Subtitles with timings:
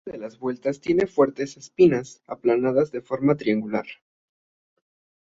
[0.03, 3.85] La periferia de las vueltas tiene fuertes espinas aplanadas de forma triangular.